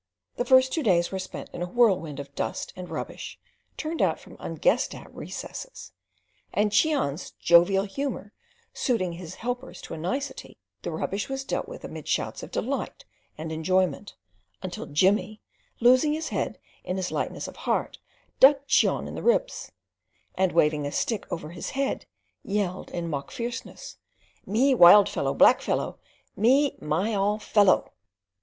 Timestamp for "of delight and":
12.41-13.51